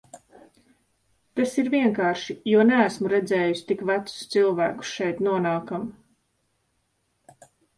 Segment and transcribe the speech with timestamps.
[1.39, 5.89] Tas ir vienkārši, jo neesmu redzējusi tik vecus cilvēkus šeit nonākam.